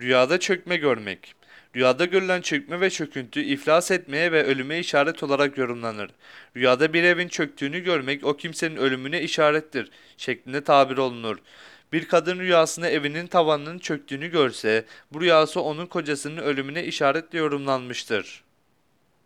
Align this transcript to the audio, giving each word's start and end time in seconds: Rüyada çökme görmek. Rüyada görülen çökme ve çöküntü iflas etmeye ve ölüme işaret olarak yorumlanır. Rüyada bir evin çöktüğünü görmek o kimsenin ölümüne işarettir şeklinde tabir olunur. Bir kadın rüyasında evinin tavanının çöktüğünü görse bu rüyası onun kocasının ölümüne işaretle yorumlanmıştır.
Rüyada 0.00 0.40
çökme 0.40 0.76
görmek. 0.76 1.34
Rüyada 1.76 2.04
görülen 2.04 2.40
çökme 2.40 2.80
ve 2.80 2.90
çöküntü 2.90 3.40
iflas 3.40 3.90
etmeye 3.90 4.32
ve 4.32 4.44
ölüme 4.44 4.78
işaret 4.78 5.22
olarak 5.22 5.58
yorumlanır. 5.58 6.10
Rüyada 6.56 6.92
bir 6.92 7.02
evin 7.02 7.28
çöktüğünü 7.28 7.80
görmek 7.80 8.24
o 8.24 8.36
kimsenin 8.36 8.76
ölümüne 8.76 9.22
işarettir 9.22 9.90
şeklinde 10.16 10.64
tabir 10.64 10.96
olunur. 10.96 11.36
Bir 11.92 12.08
kadın 12.08 12.38
rüyasında 12.38 12.90
evinin 12.90 13.26
tavanının 13.26 13.78
çöktüğünü 13.78 14.28
görse 14.28 14.84
bu 15.12 15.20
rüyası 15.20 15.60
onun 15.60 15.86
kocasının 15.86 16.42
ölümüne 16.42 16.84
işaretle 16.84 17.38
yorumlanmıştır. 17.38 18.44